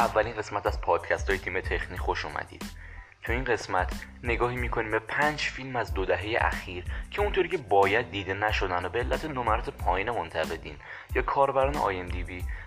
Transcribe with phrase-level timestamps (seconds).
[0.00, 2.64] اولین قسمت از پادکست های تیم تکنی خوش اومدید.
[3.22, 7.56] تو این قسمت نگاهی می‌کنیم به پنج فیلم از دو دهه اخیر که اونطوری که
[7.58, 10.76] باید دیده نشدن و به علت نمرات پایین منتقدین.
[11.14, 12.02] یا کاربران آی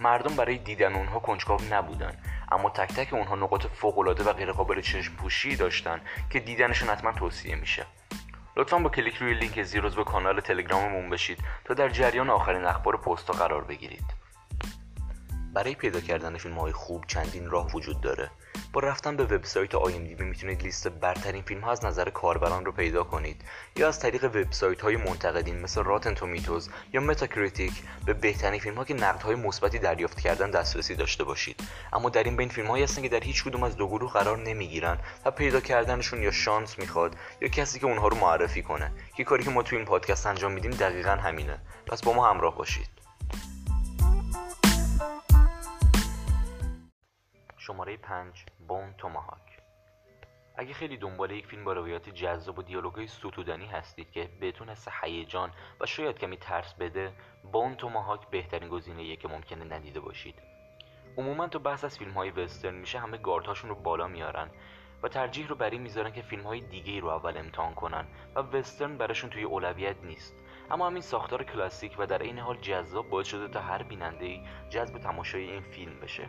[0.00, 2.16] مردم برای دیدن اونها کنجکاو نبودن.
[2.52, 6.00] اما تک تک اونها نقاط فوقالعاده و غیرقابل چشم پوشی داشتن
[6.30, 7.86] که دیدنشون حتما توصیه میشه.
[8.56, 12.96] لطفا با کلیک روی لینک زیروز به کانال تلگراممون بشید تا در جریان آخرین اخبار
[12.96, 14.21] پستا قرار بگیرید.
[15.54, 18.30] برای پیدا کردن فیلم های خوب چندین راه وجود داره.
[18.72, 23.04] با رفتن به وبسایت آی می‌تونید لیست برترین فیلم ها از نظر کاربران رو پیدا
[23.04, 23.44] کنید.
[23.76, 27.72] یا از طریق وبسایت های منتقدین مثل Rotten Tomatoes یا Metacritic
[28.06, 31.60] به بهترین فیلم ها که نقد های مثبتی دریافت کردن دسترسی داشته باشید.
[31.92, 34.38] اما در این بین فیلم هایی هستن که در هیچ کدوم از دو گروه قرار
[34.38, 38.92] نمی‌گیرن و پیدا کردنشون یا شانس می‌خواد یا کسی که اونها رو معرفی کنه.
[39.16, 41.58] که کاری که ما تو این پادکست انجام میدیم دقیقا همینه.
[41.86, 43.01] پس با ما همراه باشید.
[47.62, 49.60] شماره 5 بون توماهاک.
[50.56, 54.88] اگه خیلی دنبال یک فیلم با روایت جذاب و دیالوگای ستودنی هستید که بهتون حس
[55.02, 57.12] هیجان و شاید کمی ترس بده
[57.52, 60.34] بون توماهاک بهترین گزینه که ممکنه ندیده باشید.
[61.18, 64.50] عموما تو بحث از فیلم های وسترن میشه همه گاردهاشون رو بالا میارن
[65.02, 68.40] و ترجیح رو بر این می‌ذارن که فیلم های دیگه رو اول امتحان کنن و
[68.40, 70.34] وسترن براشون توی اولویت نیست.
[70.70, 74.42] اما همین ساختار کلاسیک و در این حال جذاب باعث شده تا هر بیننده ای
[74.70, 76.28] جذب تماشای این فیلم بشه.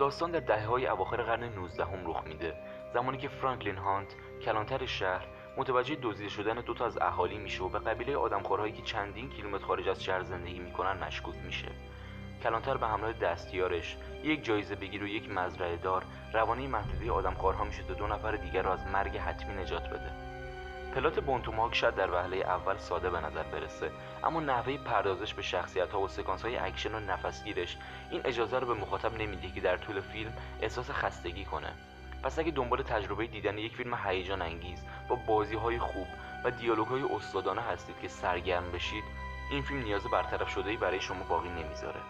[0.00, 2.54] داستان در دهه های اواخر قرن 19 هم رخ میده.
[2.94, 5.26] زمانی که فرانکلین هانت کلانتر شهر
[5.56, 9.88] متوجه دزدیده شدن دوتا از اهالی میشه و به قبیله آدمخورهایی که چندین کیلومتر خارج
[9.88, 11.68] از شهر زندگی می‌کنن مشکوک میشه.
[12.42, 17.82] کلانتر به همراه دستیارش یک جایزه بگیر و یک مزرعه دار روانه محدوده آدمخوارها میشه
[17.82, 20.29] تا دو نفر دیگر را از مرگ حتمی نجات بده.
[20.94, 23.90] plot Bone Tomahawk شاید در وهله اول ساده به نظر برسه.
[24.24, 27.76] اما نحوه پردازش به شخصیت ها و سکانس های اکشن و نفسگیرش
[28.10, 31.72] این اجازه رو به مخاطب نمیده که در طول فیلم احساس خستگی کنه.
[32.22, 36.06] پس اگه دنبال تجربه دیدن یک فیلم هیجان انگیز با بازی های خوب
[36.44, 39.04] و دیالوگ های استادانه هستید که سرگرم بشید
[39.50, 42.00] این فیلم نیاز برطرف نشده ای برای شما باقی نمی‌ذاره.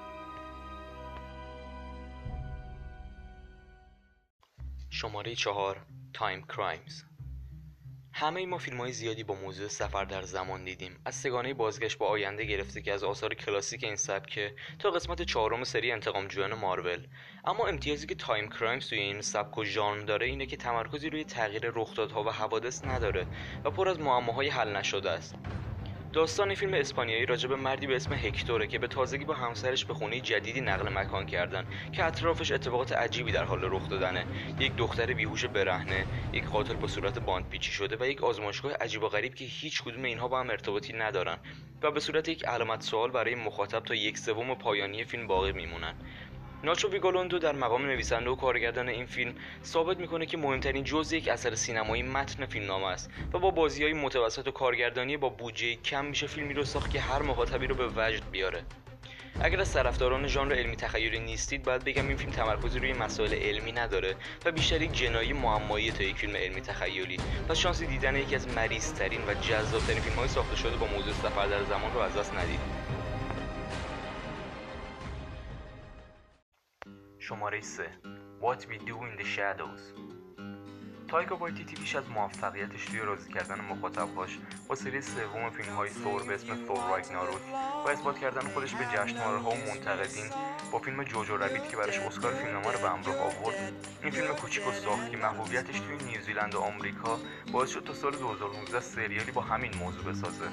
[4.91, 7.10] شماره چهار Timecrimes
[8.21, 10.97] همه ما فیلم های زیادی با موضوع سفر در زمان دیدیم.
[11.05, 15.65] از سه‌گانه بازگشت به آینده گرفته که از آثار کلاسیک این سبکه تا قسمت چهارم
[15.65, 17.07] سری انتقام جویان مارول.
[17.45, 21.73] اما امتیازی که Timecrimes توی این سبک و ژانر داره اینه که تمرکزی روی تغییر
[21.75, 23.27] رخدادها و حوادث نداره
[23.65, 25.35] و پر از معماهای حل نشده است.
[26.13, 29.95] داستان فیلم اسپانیایی راجع به مردی به اسم هکتوره که به تازگی با همسرش به
[29.95, 34.29] خونه جدیدی نقل مکان کردن که اطرافش اتفاقات عجیبی در حال رخ دادنه.
[34.59, 39.03] یک دختر بیهوش برهنه یک قاتل با صورت باند پیچی شده و یک آزمایشگاه عجیب
[39.03, 41.39] و غریب که هیچ کدوم اینها با هم ارتباطی ندارن
[41.83, 45.95] و به صورت یک علامت سوال برای مخاطب تا یک سوم پایانی فیلم باقی میمونن.
[46.65, 49.35] ناچو ویگالوندو در مقام نویسنده و کارگردان این فیلم
[49.65, 53.93] ثابت می‌کنه که مهمترین جزء یک اثر سینمایی متن فیلمنامه است و با بازی های
[53.93, 57.87] متوسط و کارگردانی با بودجه کم میشه فیلمی رو ساخت که هر مخاطبی رو به
[57.87, 58.63] وجد بیاره.
[59.41, 63.73] اگر از طرفداران ژانر علمی تخیلی نیستید باید بگم این فیلم تمرکزی روی مسائل علمی
[63.73, 67.17] نداره و بیشتر یک جنایی معمایی تا یک فیلم علمی تخیلی.
[67.49, 71.47] پس شانسی دیدن یکی از مریضترین و جذابترین فیلم های ساخته شده با موضوع سفر
[71.47, 72.90] در زمان رو از دست ندید.
[77.21, 77.91] شماره 3
[78.41, 80.01] What We Do in the Shadows.
[81.09, 84.39] تایکا وایتیتی بیش از موفقیتش توی راضی کردن مخاطبهاش
[84.69, 87.41] با سری سوم فیلم های ثور به اسم ثور راگناروک
[87.87, 90.31] و اثبات کردن خودش به جشنواره ها و منتقدین.
[90.73, 94.69] با فیلم جوجو ربیت که براش اسکار فیلمنامه رو به همراه آورد این فیلم کوچیک
[94.69, 97.19] و ساخت که محبوبیتش توی نیوزیلند و آمریکا
[97.53, 100.45] باعث شد تا سال 2019 سریالی با همین موضوع بسازه.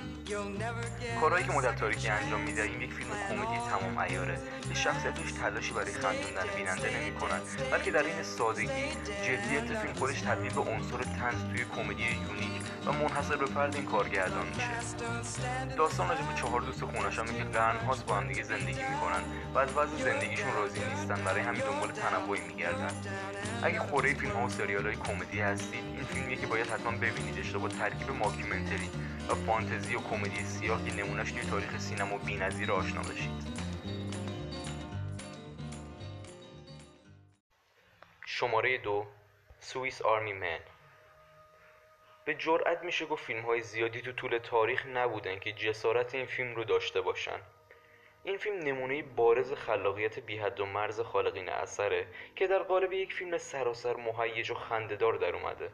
[1.22, 4.40] کارهایی که مدت تاریکی انجام میده این یک فیلم کمدی تمام عیاره.
[4.70, 7.40] که شخصیتش تلاشی برای خندوندن بیننده نمی‌کنن
[7.72, 8.92] بلکه در این سادگی
[9.24, 12.57] جدیت فیلم خودش تبدیل به عنصر طنز توی کمدی unique.
[12.88, 15.76] و منحصر به فرد این کارگردان میشه.
[15.78, 19.24] داستان راجع به چهار دوست خون‌آشامی که قرنهاست با هم دیگه زندگی می‌کنن
[19.54, 22.92] و از وضع زندگیشون راضی نیستن برای همین دنبال تنوعی میگردن.
[23.64, 27.52] اگه خوره فیلم ها و سریال های کمدی هستید این فیلمیه که باید حتما ببینیدش
[27.52, 28.90] تا با ترکیب mockumentary
[29.30, 33.58] و فانتزی و کمدی سیاه که نمونهش توی تاریخ سینما بی‌نظیر آشنا بشید.
[38.26, 39.06] شماره دو
[39.60, 40.60] سوئیس آرمی من.
[42.28, 46.56] به جرأت میشه گفت فیلم های زیادی تو طول تاریخ نبودن که جسارت این فیلم
[46.56, 47.40] رو داشته باشن.
[48.24, 53.38] این فیلم نمونه بارز خلاقیت بیحد و مرز خالقین اثره که در قالب یک فیلم
[53.38, 55.70] سراسر مهیج و خندهدار در اومده.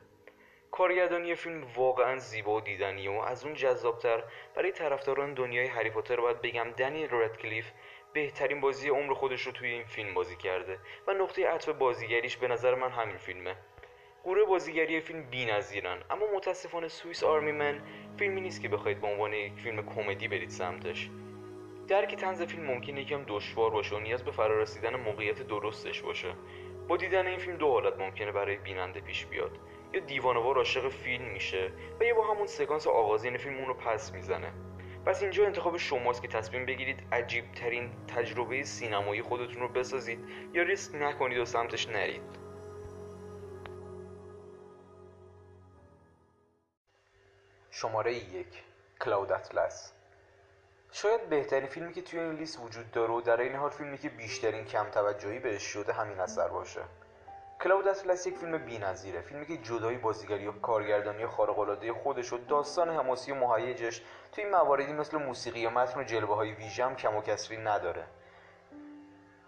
[0.72, 4.24] کارگردانی فیلم واقعا زیبا و دیدنیه و از اون جذابتر.
[4.56, 7.72] برای طرفداران دنیای هری پاتر باید بگم دنیل ردکلیف
[8.14, 12.48] بهترین بازی عمر خودش رو توی این فیلم بازی کرده و نقطه عطف بازیگریش به
[12.48, 13.56] نظر من همین فیلمه.
[14.26, 17.80] گروه بازیگری فیلم بی‌نظیرن اما متاسفانه سوئیس آرمی من
[18.18, 21.10] فیلمی نیست که بخواید به عنوان یک فیلم کمدی برید سمتش.
[21.88, 26.34] درک تنز فیلم ممکنه یکم دشوار باشه و نیاز به فرارسیدن موقعیت درستش باشه.
[26.88, 29.60] با دیدن این فیلم دو حالت ممکنه برای بیننده پیش بیاد.
[29.94, 34.14] یا دیوانوار عاشق فیلم میشه و یا با همون سکانس آغازین فیلم اون رو پس
[34.14, 34.52] می‌زنه.
[35.06, 40.20] پس اینجا انتخاب شماست که تصمیم بگیرید عجیب ترین تجربه سینمایی خودتون رو بسازید
[40.54, 42.43] یا ریسک نکنید و سمتش نرید.
[47.84, 48.64] شماره یک
[49.02, 49.92] کلاود اطلس
[50.92, 54.10] شاید بهترین فیلمی که توی این لیست وجود داره و در این حال فیلمی که
[54.10, 56.82] بیشترین کم توجهی بهش شده همین اثر باشه.
[57.62, 59.22] کلاود اطلس یک فیلم بی‌نظیره.
[59.22, 64.02] فیلمی که جدای بازیگری و کارگردانی خارق‌العاده خودش و داستان حماسی و مهیجش
[64.32, 68.04] توی مواردی مثل موسیقی یا متن و جلوه های ویژه کم و کسری نداره.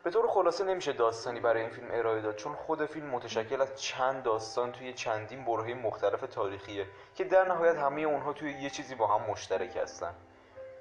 [0.06, 3.82] به طور خلاصه نمیشه داستانی برای این فیلم ارائه داد چون خود فیلم متشکل از
[3.82, 8.96] چند داستان توی چندین برهه مختلف تاریخیه که در نهایت همه اونها توی یه چیزی
[8.96, 10.14] با هم مشترک هستن.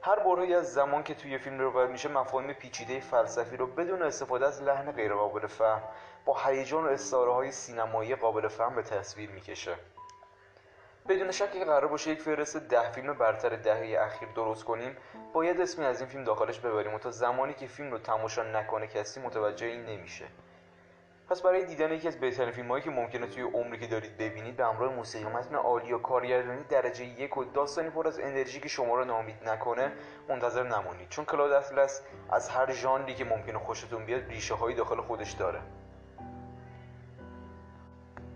[0.03, 4.47] هر برهه از زمان که توی فیلم رو میشه مفاهیم پیچیده فلسفی رو بدون استفاده
[4.47, 5.83] از لحن غیرقابل فهم
[6.25, 9.75] با هیجان و استعاره های سینمایی قابل فهم به تصویر می‌کشه.
[11.09, 14.97] بدون شک که قرار باشه یک فهرست ده فیلم برتر دهه اخیر درست کنیم
[15.33, 18.87] باید اسمی از این فیلم داخلش ببریم و تا زمانی که فیلم رو تماشا نکنه
[18.87, 20.25] کسی متوجه این نمیشه.
[21.29, 24.57] پس برای دیدن یکی از بهترین فیلم هایی که ممکنه توی عمری که دارید ببینید
[24.57, 28.69] به همراه موسیقی متن عالی و کارگردانی درجه یک و داستانی پر از انرژی که
[28.69, 29.93] شما رو نامید نکنه
[30.29, 31.09] منتظر نمونید.
[31.09, 35.61] چون کلاد اطلس از هر ژانری که ممکنه خوشتون بیاد ریشه هایی داخل خودش داره.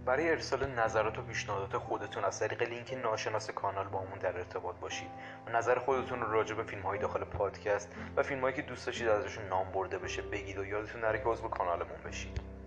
[0.09, 4.77] برای ارسال نظرات و پیشنهادات خودتون از طریق لینک ناشناس کانال با همون در ارتباط
[4.77, 5.11] باشید.
[5.47, 8.87] و نظر خودتون رو راجع به فیلم های داخل پادکست و فیلم هایی که دوست
[8.87, 12.58] داشتید ازشون نام برده بشه بگید و یادتون نره که عضو کانالمون بشید.